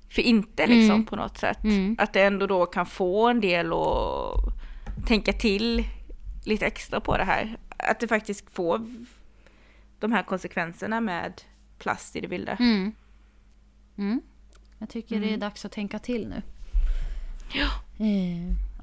[0.09, 1.63] för inte liksom på något sätt.
[1.63, 1.95] Mm.
[1.99, 5.83] Att det ändå då kan få en del att tänka till
[6.45, 7.57] lite extra på det här.
[7.77, 8.81] Att det faktiskt får
[9.99, 11.41] de här konsekvenserna med
[11.79, 12.51] plast i det vilda.
[12.51, 12.91] Mm.
[13.97, 14.21] Mm.
[14.77, 16.41] Jag tycker det är dags att tänka till nu.
[17.53, 17.69] Ja.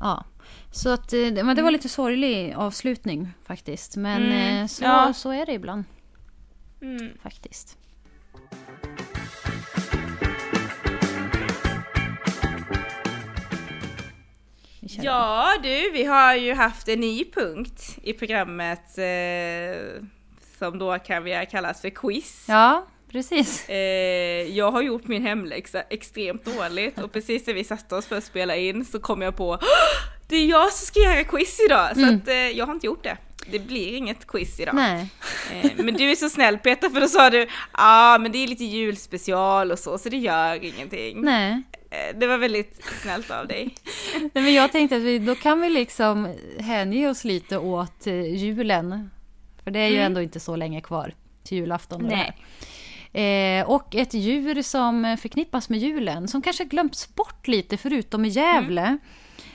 [0.01, 0.25] Ja.
[0.71, 3.97] Så att, eh, men det var lite sorglig avslutning faktiskt.
[3.97, 5.13] Men Mm, eh, så, ja.
[5.13, 5.85] så är det ibland
[6.83, 7.11] Mm.
[7.23, 7.77] faktiskt.
[14.81, 20.03] Ja du, vi har ju haft en ny punkt i programmet eh,
[20.59, 22.45] som då kan vi kallas för quiz.
[22.49, 23.69] ja, precis.
[23.69, 23.77] Eh,
[24.57, 28.25] jag har gjort min hemläxa extremt dåligt och precis när vi satte oss för att
[28.25, 29.59] spela in så kom jag på "Åh,
[30.29, 32.17] det är jag som ska göra quiz idag så Mm.
[32.17, 33.17] att eh, jag har inte gjort det.
[33.51, 34.75] Det blir inget quiz idag.
[34.75, 35.07] Nej.
[35.63, 38.39] Eh, men du är så snäll Peter för då sa du ja ah, men det
[38.39, 41.21] är lite julspecial och så så det gör ingenting.
[41.23, 41.63] Nej.
[41.91, 43.75] Eh, det var väldigt snällt av dig.
[44.21, 48.35] Nej, men jag tänkte att vi, då kan vi liksom hänge oss lite åt eh,
[48.37, 49.11] julen.
[49.65, 50.07] För det är ju Mm.
[50.07, 52.07] ändå inte så länge kvar till julafton.
[52.11, 52.37] Nej.
[53.13, 58.29] Eh, och ett djur som förknippas med julen, som kanske glömts bort lite förutom i
[58.29, 58.99] Gävle.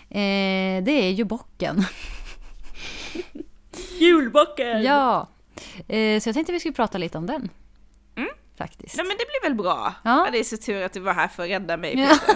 [0.09, 1.85] Eh, det är ju bocken.
[3.99, 4.83] Julbocken!
[4.83, 5.27] ja.
[5.87, 7.49] Eh, så jag tänkte vi skulle prata lite om den.
[8.15, 8.29] Mm.
[8.57, 8.97] Faktiskt.
[8.97, 9.93] Nej men det blir väl bra.
[10.03, 10.27] Ja.
[10.31, 12.17] Det är så tur att du var här för att rädda mig Ja.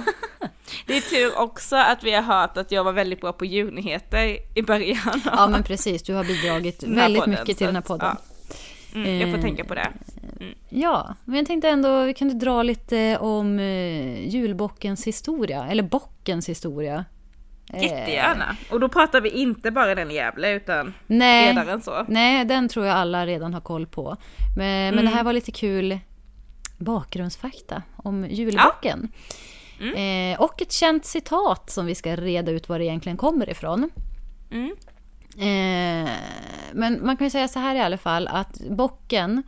[0.85, 4.37] Det är tur också att vi har hört att jag var väldigt bra på djurnyheter
[4.55, 5.21] i början.
[5.25, 8.15] Ja men precis, du har bidragit väldigt podden, mycket till den här podden.
[8.93, 8.95] ja.
[8.95, 9.91] Mm, jag får Eh, tänka på det.
[10.69, 16.49] Ja, men jag tänkte ändå vi kunde dra lite om eh, julbockens historia, eller bockens
[16.49, 17.05] historia.
[17.73, 18.55] Eh, Jättegärna.
[18.71, 22.05] Och då pratar vi inte bara den i Gävle utan nej, bredare än så.
[22.07, 24.17] nej, den tror jag alla redan har koll på.
[24.57, 25.99] Men, men det här var lite kul
[26.77, 29.11] bakgrundsfakta om julbocken.
[29.95, 33.89] Eh, och ett känt citat som vi ska reda ut var det egentligen kommer ifrån.
[34.51, 34.75] Mm.
[35.37, 36.11] Eh,
[36.73, 39.43] men man kan ju säga så här i alla fall att bocken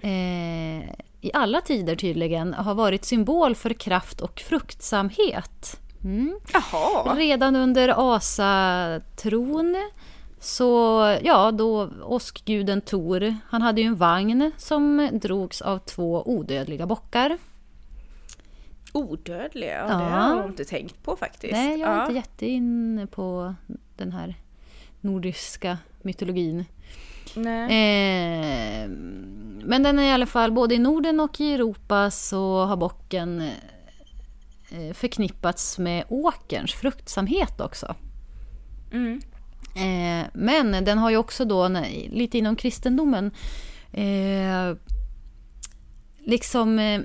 [0.00, 5.80] eh, i alla tider tydligen har varit symbol för kraft och fruktsamhet.
[6.04, 6.38] Mm.
[7.16, 9.76] Redan under asatron
[10.40, 16.86] så, ja, då åskguden Tor, han hade ju en vagn som drogs av två odödliga
[16.86, 17.38] bockar.
[18.92, 19.98] Odödliga, ja, Ja.
[19.98, 21.52] det har jag inte tänkt på faktiskt.
[21.52, 22.00] Nej, jag är ja.
[22.00, 23.54] inte jätteinne på
[23.96, 24.34] den här
[25.00, 26.64] nordiska mytologin.
[27.34, 27.64] Nej.
[28.84, 28.88] Eh,
[29.66, 33.40] men den är i alla fall, både i Norden och i Europa så har bocken
[34.70, 37.94] eh, förknippats med åkerns fruktsamhet också.
[38.92, 39.20] Mm.
[39.74, 41.68] Eh, men den har ju också då,
[42.10, 43.30] lite inom kristendomen,
[43.92, 44.76] eh,
[46.18, 47.04] liksom...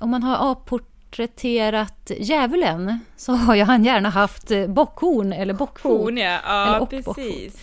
[0.00, 6.00] Om man har avporträtterat djävulen så har ju han gärna haft bockhorn eller bockfot.
[6.00, 7.16] Hon ja, Eller ja bockfot.
[7.16, 7.56] precis.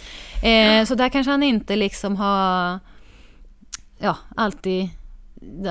[0.44, 2.80] Eh, så där kanske han inte liksom har...
[4.06, 4.90] Ja, alltid...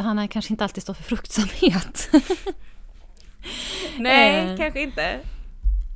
[0.03, 2.11] Han har kanske inte alltid stått för fruktsamhet.
[3.99, 4.57] Nej, Eh.
[4.57, 5.21] kanske inte.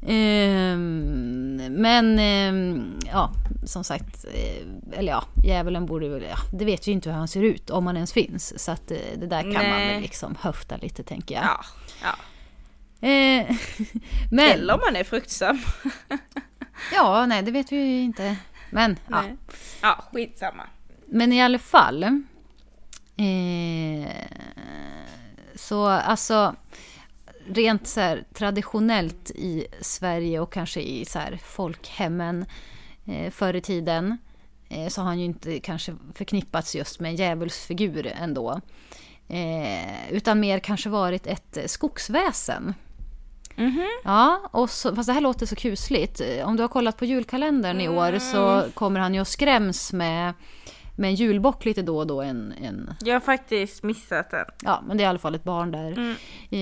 [0.07, 3.33] Ehm, men ehm, ja,
[3.64, 7.16] som sagt, eh, eller ja, djävulen borde väl, ja, det vet vi ju inte hur
[7.16, 8.64] han ser ut om han ens finns.
[8.64, 9.92] Så att eh, det där kan man Nej.
[9.92, 11.44] väl liksom höfta lite tänker jag.
[11.44, 11.64] Ja,
[12.03, 13.09] ja.
[13.09, 13.57] Eh,
[14.31, 15.59] men, Eller om man är fruktsam.
[16.94, 18.37] ja, nej det vet vi ju inte.
[18.70, 19.22] Men, ja.
[19.22, 19.37] Nej.
[19.83, 20.62] Ja, skitsamma.
[21.11, 22.03] Men i alla fall.
[23.16, 24.09] Eh,
[25.55, 26.55] så alltså
[27.47, 32.44] rent så här, traditionellt i Sverige och kanske i så här, folkhemmen
[33.07, 34.18] eh, förr i tiden
[34.68, 38.61] eh, så har han ju inte kanske förknippats just med en djävulsfigur ändå.
[39.29, 42.75] Eh, utan mer kanske varit ett eh, skogsväsen.
[44.05, 46.21] Ja, och så, fast det här låter så kusligt.
[46.44, 50.35] Om du har kollat på julkalendern i år så kommer han ju och skräms med,
[50.98, 52.20] med en julbock lite då och då.
[52.22, 54.44] En, en, Jag har faktiskt missat den.
[54.62, 56.14] ja, men det är i alla fall ett barn där Mm.
[56.50, 56.58] i,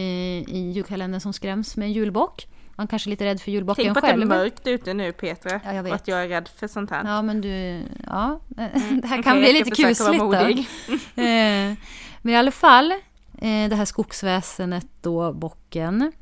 [0.48, 2.46] i julkalendern som skräms med en julbock.
[2.76, 4.28] Han kanske är lite rädd för julbocken Tänk på att det är själv.
[4.28, 5.60] mörkt ute nu Petra.
[5.64, 5.92] Ja, jag vet.
[5.92, 7.04] Och att jag är rädd för sånt här.
[7.04, 7.82] Ja, men du...
[8.06, 9.38] Ja, det här kan Mm.
[9.38, 10.34] Okej, bli lite kusligt då.
[11.22, 11.74] Eh,
[12.22, 12.90] Men i alla fall,
[13.38, 16.12] eh, det här skogsväsenet då, bocken.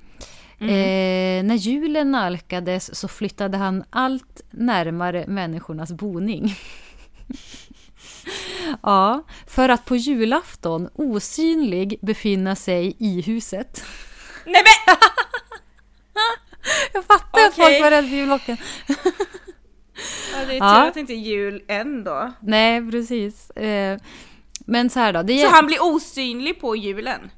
[0.60, 0.70] Mm.
[0.70, 6.54] Eh, när julen nalkades så flyttade han allt närmare människornas boning.
[8.82, 13.84] ja, för att på julafton osynlig befinna sig i huset.
[14.46, 14.96] Nej men!
[16.92, 17.64] Jag fattar att Okej.
[17.64, 18.56] folk var rädda för julbocken.
[18.86, 18.94] Ja,
[20.34, 20.88] det är tur Ja.
[20.88, 22.32] att det inte är jul än då.
[22.40, 23.50] Nej, precis.
[23.50, 23.98] Eh,
[24.66, 25.22] Men så här då.
[25.22, 27.30] Det Så han blir osynlig på julen?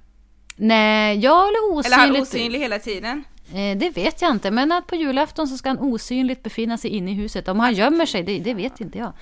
[0.57, 1.87] Nej, jag eller osynligt.
[1.87, 3.25] Eller han är osynlig hela tiden?
[3.54, 6.90] Eh, Det vet jag inte, men att på julafton så ska han osynligt befinna sig
[6.90, 7.48] inne i huset.
[7.48, 9.12] Om han gömmer sig, det, det vet inte jag.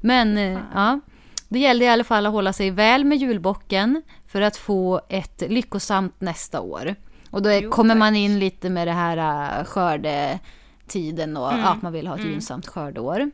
[0.00, 1.00] Men eh, ja,
[1.48, 5.42] Det gällde i alla fall att hålla sig väl med julbocken för att få ett
[5.48, 6.94] lyckosamt nästa år.
[7.30, 9.16] Och då är, kommer man in lite med det här
[9.60, 11.64] äh, skördetiden och Mm.
[11.64, 13.30] att man vill ha ett gynnsamt skördeår.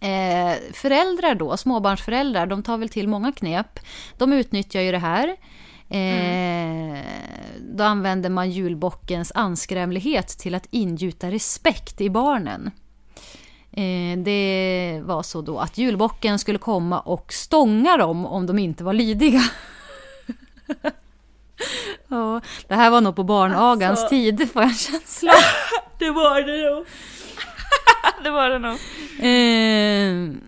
[0.00, 3.80] Eh, föräldrar då, småbarnsföräldrar, de tar väl till många knep.
[4.18, 5.36] De utnyttjar ju det här.
[5.88, 6.98] Eh,
[7.60, 12.70] Då använder man julbockens anskrämlighet till att ingjuta respekt i barnen.
[13.72, 18.84] Eh, det var så då att julbocken skulle komma och stånga dem om de inte
[18.84, 19.40] var lydiga.
[22.08, 24.08] ja, det här var nog på barnagans Alltså.
[24.08, 25.32] tid, får jag en känsla.
[25.98, 26.86] Det var det nog.
[28.24, 28.78] det var det nog.
[29.20, 30.40] Eh,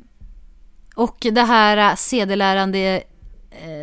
[0.96, 3.02] och det här sedelärande,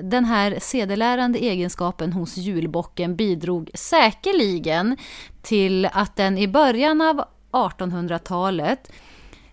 [0.03, 4.97] den här sedelärande egenskapen hos julbocken bidrog säkerligen
[5.41, 8.91] till att den i början av 1800-talet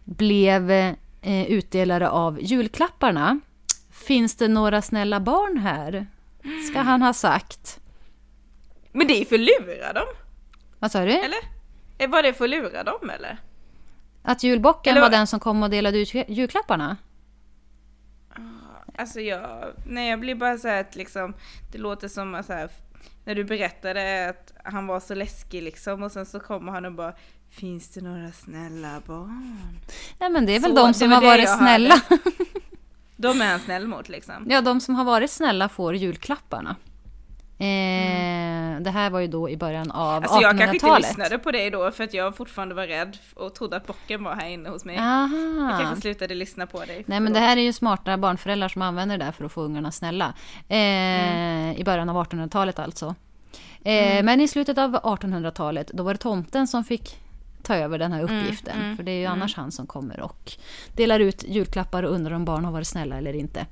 [0.05, 0.95] blev eh,
[1.49, 3.41] utdelare av julklapparna.
[3.91, 6.07] Finns det några snälla barn här?
[6.71, 7.81] Ska han ha sagt.
[8.93, 10.07] Men det är för att lura dem,
[10.79, 11.11] Vad sa du?
[11.13, 11.39] eller?
[11.99, 13.37] Eh, Var det för att lura dem eller?
[14.23, 16.97] Att julbocken Eller var den som kom och delade ut julklapparna?
[19.01, 21.35] Alltså jag, nej jag blir bara så här att liksom,
[21.73, 22.71] det låter som att så här,
[23.25, 26.93] när du berättade att han var så läskig liksom och sen så kommer han och
[26.93, 27.15] bara
[27.51, 29.59] Finns det några snälla barn?
[30.19, 32.01] Nej men det är väl Så, de som har varit snälla.
[33.17, 34.47] De är han snäll mot liksom.
[34.51, 36.77] Ja, de som har varit snälla får julklapparna.
[37.61, 40.23] Eh, Det här var ju då i början av Mm.
[40.23, 41.09] Alltså jag kanske inte 1800-talet.
[41.09, 44.35] lyssnade på dig då för att jag fortfarande var rädd och trodde att bocken var
[44.35, 44.97] här inne hos mig.
[44.97, 45.79] Jag Aha.
[45.81, 47.05] kanske slutade lyssna på dig.
[47.07, 49.61] Nej men det här är ju smarta barnföräldrar som använder det där för att få
[49.63, 50.33] ungarna snälla.
[50.69, 50.77] Eh,
[51.31, 51.77] Mm.
[51.77, 53.15] I början av 1800-talet alltså.
[53.85, 57.19] Eh, Men i slutet av 1800-talet då var det tomten som fick
[57.63, 58.81] ta över den här uppgiften.
[58.81, 60.53] mm, för det är ju annars han som kommer och
[60.97, 63.67] delar ut julklappar och undrar om barn har varit snälla eller inte.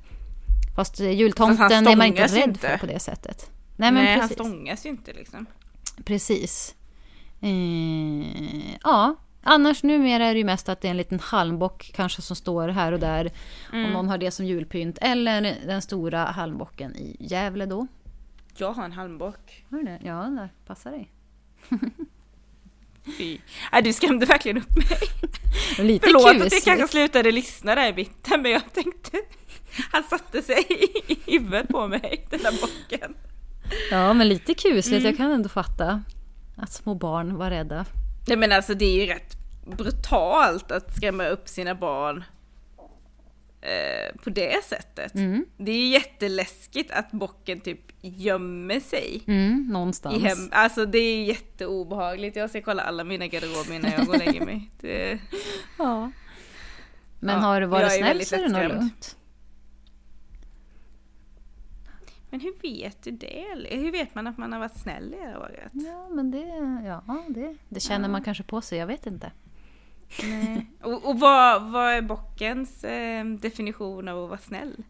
[0.75, 2.59] Fast eh, jultomten Fast är man inte rädd inte.
[2.59, 3.49] för på det sättet.
[3.79, 5.45] Nej men Nej, han stångas ju inte liksom.
[6.03, 6.75] Precis.
[7.41, 12.21] Eh, ja, annars numera är det ju mest att det är en liten halmbock kanske
[12.21, 13.31] som står här och där.
[13.73, 13.85] Mm.
[13.85, 14.97] Om någon har det som julpynt.
[15.01, 17.87] Eller den stora halmbocken i Gävle då.
[18.57, 19.65] Jag har en halmbock.
[19.69, 19.99] Har du det?
[20.03, 21.11] Ja, där passar dig.
[23.17, 23.37] Fy.
[23.71, 24.99] Nej, du skrämde verkligen upp mig.
[25.87, 26.65] Lite Förlåt att jag kusligt.
[26.65, 29.17] kanske slutade lyssna där i mitten men jag tänkte
[29.91, 30.65] Han satte sig
[31.07, 33.15] i huvudet på mig, den där bocken.
[33.91, 34.87] Ja, men lite kusligt.
[34.87, 35.05] Mm.
[35.05, 36.03] Jag kan ändå fatta
[36.55, 37.85] att små barn var rädda.
[38.27, 39.37] Nej men alltså det är ju rätt
[39.77, 42.23] brutalt att skrämma upp sina barn
[43.61, 45.15] eh, på det sättet.
[45.15, 45.45] Mm.
[45.57, 49.23] Det är ju jätteläskigt att bocken typ gömmer sig.
[49.27, 50.15] Mm, någonstans.
[50.15, 52.35] I hem, alltså det är jätteobehagligt.
[52.35, 54.71] Jag ska kolla alla mina garderober innan jag går och lägger mig.
[54.81, 55.19] Det,
[55.77, 56.11] Ja.
[57.19, 59.15] Men Ja, har du varit snäll så är det nog lugnt.
[62.29, 63.45] Men hur vet du det?
[63.69, 65.71] Hur vet man att man har varit snäll i det här året?
[65.71, 68.77] Ja, men det, ja, det, det känner man kanske på sig.
[68.77, 69.31] Jag vet inte.
[70.81, 74.83] Och, och vad, vad är bockens eh, definition av att vara snäll?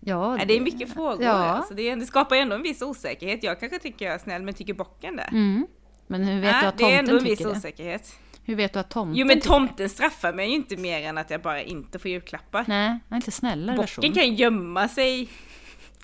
[0.00, 1.22] Ja, Nej, det är mycket frågor.
[1.22, 1.32] Ja.
[1.32, 3.42] Alltså, det, det skapar ju ändå en viss osäkerhet.
[3.42, 5.22] Jag kanske tycker jag är snäll, men tycker bocken det?
[5.22, 5.66] Mm.
[6.06, 7.58] Men hur vet Nej, du att det är ändå tomten en viss tycker det?
[7.58, 8.18] osäkerhet.
[8.44, 11.18] Hur vet du att tomten Jo men tycker tomten straffar mig ju inte mer än
[11.18, 12.64] att jag bara inte får julklappar.
[12.68, 14.02] Nej, han är lite snällare version.
[14.02, 15.28] Bocken kan gömma sig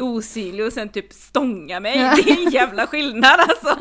[0.00, 1.98] osynlig och sen typ stånga mig.
[1.98, 3.78] Det är en jävla skillnad alltså.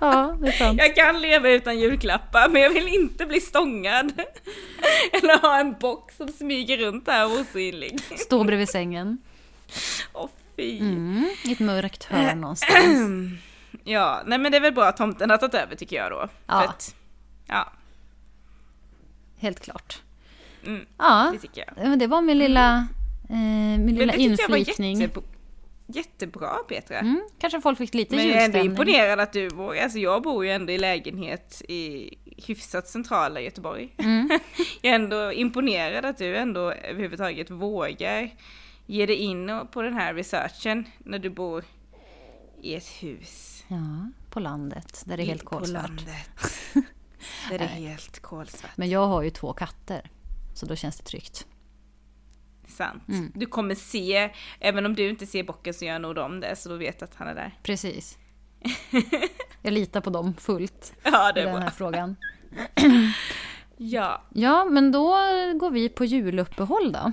[0.00, 0.78] Ja, det är sant.
[0.78, 4.12] Jag kan leva utan julklappar men jag vill inte bli stångad.
[5.12, 8.00] Eller ha en bock som smyger runt där osynlig.
[8.18, 9.18] Stå bredvid sängen.
[10.12, 10.78] Åh fy.
[10.78, 12.82] Mm, I ett mörkt hörn någonstans.
[13.88, 16.28] Ja, nej men det är väl bra att tomten har tagit över tycker jag då.
[16.46, 16.64] Ja.
[16.64, 16.94] Att,
[17.46, 17.72] ja,
[19.38, 19.98] Helt klart.
[20.66, 21.88] mm, Ja, det tycker jag.
[21.88, 22.86] men det var min lilla,
[23.28, 25.00] eh, min Men lilla det tyckte jag var inflikning.
[25.00, 25.20] jätte,
[25.86, 26.98] jättebra Petra.
[26.98, 28.70] Mm, kanske folk fick lite Men jag är ändå julstämning.
[28.72, 32.10] imponerad att du vågar, alltså jag bor ju ändå i lägenhet i
[32.46, 33.94] hyfsat centrala Göteborg.
[33.98, 34.28] Mm.
[34.82, 38.30] jag är ändå imponerad att du ändå överhuvudtaget vågar
[38.86, 41.64] ge dig in på den här researchen när du bor
[42.62, 43.64] i ett hus.
[43.68, 45.88] Ja, på landet där det är helt på kolsvart.
[45.88, 46.30] landet.
[47.50, 48.70] Där det är helt kolsvart.
[48.76, 50.10] Men jag har ju två katter.
[50.54, 51.46] Så då känns det tryggt.
[52.66, 53.08] Sant.
[53.08, 53.32] Mm.
[53.34, 54.30] Du kommer se,
[54.60, 57.14] även om du inte ser bocken så gör nog de det, så då vet att
[57.14, 57.58] han är där.
[57.62, 58.18] Precis.
[59.62, 61.62] Jag litar på dem fullt Ja, i det är den bra.
[61.62, 62.16] här frågan.
[63.78, 64.22] Ja.
[64.34, 65.08] Ja, men då
[65.60, 67.12] går vi på juluppehåll då.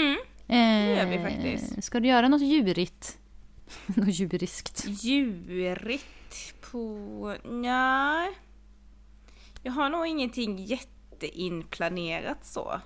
[0.00, 0.16] Mm.
[0.48, 1.84] Eh, gör vi faktiskt.
[1.84, 3.18] Ska du göra något djurigt?
[3.86, 4.84] något djuriskt?
[4.86, 7.34] Djurigt på...
[7.44, 8.30] Nej.
[9.62, 12.80] Jag har nog ingenting jätteinplanerat så.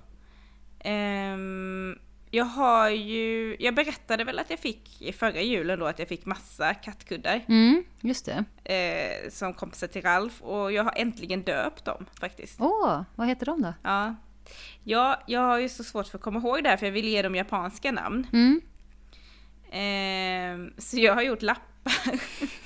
[0.84, 1.98] Ehm,
[2.30, 6.08] jag har ju, jag berättade väl att jag fick i förra julen då att jag
[6.08, 8.44] fick massa kattkuddar Mm, just det.
[8.74, 12.60] eh, som kompisar till Ralf och jag har äntligen döpt dem faktiskt.
[12.60, 13.74] Åh, vad heter de då?
[13.82, 14.14] Ja.
[14.84, 17.08] ja, jag har ju så svårt för att komma ihåg det här för jag vill
[17.08, 18.26] ge dem japanska namn.
[18.32, 18.60] Mm.
[19.72, 22.20] Eh, så jag har gjort lappar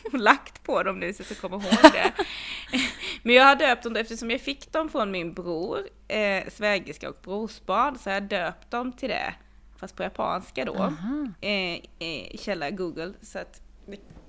[0.12, 2.12] och lagt på dem nu så jag ska komma ihåg det.
[3.22, 5.78] Men jag har döpt dem eftersom jag fick dem från min bror,
[6.08, 9.34] eh, svägerska och brorsbarn, så har jag döpt dem till det.
[9.76, 10.74] Fast på japanska då.
[10.74, 11.28] Aha.
[11.40, 13.12] Eh, eh, källa Google.
[13.22, 13.62] Så att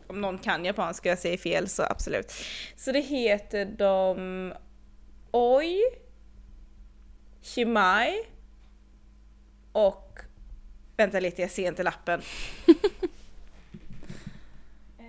[0.07, 2.33] om någon kan japanska och säger fel så absolut.
[2.75, 4.53] Så det heter de
[5.31, 5.81] Oi,
[7.41, 8.13] Shimai
[9.71, 10.07] och
[10.97, 12.21] Vänta lite, jag ser inte lappen.
[14.99, 15.05] Eh,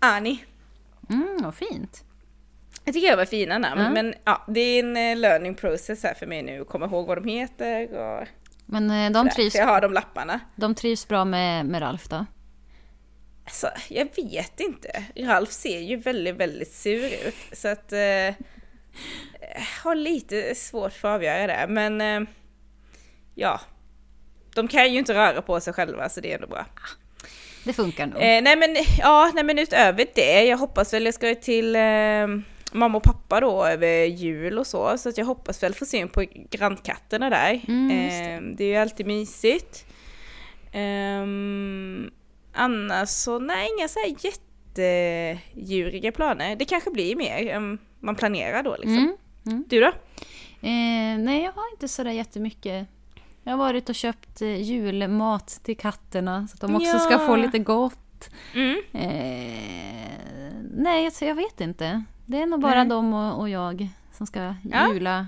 [0.00, 0.44] Ani.
[1.10, 2.04] Mm, vad fint.
[2.84, 3.90] Jag tycker det var fina namn, Ja.
[3.90, 7.06] men ja, det är en eh, learning process här för mig nu att komma ihåg
[7.06, 8.26] vad de heter och
[8.66, 10.40] Men eh, de trivs, jag har de lapparna.
[10.56, 12.26] de trivs bra med, med Ralf då?
[13.44, 15.04] Alltså, jag vet inte.
[15.16, 17.58] Ralf ser ju väldigt, väldigt sur ut.
[17.58, 17.92] Så att...
[17.92, 18.34] Eh,
[19.82, 21.66] har lite svårt för att avgöra det.
[21.68, 22.00] Men...
[22.00, 22.28] Eh,
[23.34, 23.60] ja.
[24.54, 26.66] De kan ju inte röra på sig själva så det är ändå bra.
[27.64, 28.16] Det funkar nog.
[28.16, 30.44] Eh, nej men, ja, nej men utöver det.
[30.44, 32.26] Jag hoppas väl, jag ska till eh,
[32.72, 34.98] mamma och pappa då över jul och så.
[34.98, 37.60] Så att jag hoppas väl få syn på grannkatterna där.
[37.68, 38.30] Mm, just det.
[38.30, 39.86] eh, det är ju alltid mysigt.
[40.72, 42.10] Ehm,
[42.52, 46.56] annars så, nej inga så här jättedjuriga planer.
[46.56, 48.98] Det kanske blir mer än man planerar då liksom.
[48.98, 49.16] Mm.
[49.46, 49.64] Mm.
[49.68, 49.86] Du då?
[50.62, 52.88] Eh, nej, jag har inte sådär jättemycket.
[53.44, 56.98] Jag har varit och köpt eh, julmat till katterna så att de också Ja.
[56.98, 58.30] ska få lite gott.
[58.54, 58.76] Mm.
[58.92, 62.04] Eh, nej, alltså, jag vet inte.
[62.26, 62.86] Det är nog bara Nej.
[62.88, 64.92] de och, och jag som ska Ja.
[64.94, 65.26] jula.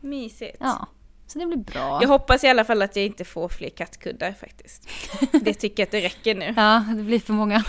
[0.00, 0.56] Mysigt.
[0.60, 0.86] Ja,
[1.26, 1.98] så det blir bra.
[2.02, 4.88] Jag hoppas i alla fall att jag inte får fler kattkuddar faktiskt.
[5.32, 6.54] Det tycker jag att det räcker nu.
[6.56, 7.64] Ja, det blir för många.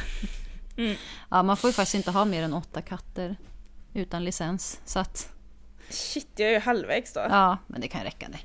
[0.78, 0.96] Mm.
[1.30, 3.36] Ja, man får ju faktiskt inte ha mer än åtta katter
[3.94, 4.80] utan licens.
[4.86, 5.34] Så att,
[5.90, 7.20] Shit, jag är ju halvvägs då.
[7.30, 8.40] ja, men det kan räcka det.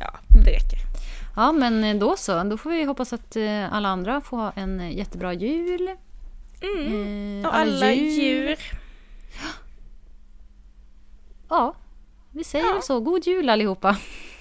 [0.00, 0.10] Ja,
[0.44, 0.78] det räcker.
[1.36, 2.42] Ja, men eh, då så.
[2.42, 5.90] Då får vi hoppas att eh, alla andra får ha en eh, jättebra jul.
[6.60, 7.40] Mm.
[7.44, 8.56] Eh, Och alla djur.
[11.48, 11.74] Ja,
[12.32, 12.80] vi säger Ja.
[12.82, 13.00] så.
[13.00, 13.96] God jul allihopa.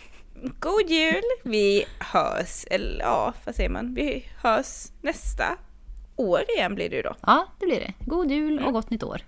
[0.59, 1.21] God jul!
[1.43, 3.93] Vi hörs, eller ja, vad säger man?
[3.93, 5.57] Vi hörs nästa
[6.15, 7.15] år igen blir det ju då.
[7.21, 7.93] Ja, det blir det.
[8.05, 9.21] God jul och gott nytt år.